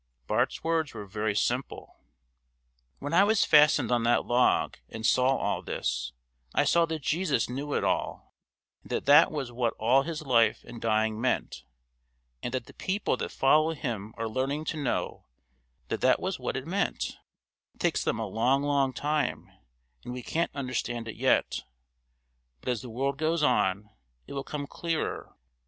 [0.25, 1.95] Bart's words were very simple.
[2.97, 6.11] "When I was fastened on that log and saw all this,
[6.55, 8.33] I saw that Jesus knew it all,
[8.81, 11.65] and that that was what all His life and dying meant,
[12.41, 15.27] and that the people that follow Him are learning to know
[15.89, 17.15] that that was what it meant;
[17.75, 19.51] it takes them a long, long time,
[20.03, 21.61] and we can't understand it yet,
[22.61, 23.91] but as the world goes on
[24.25, 25.35] it will come clearer.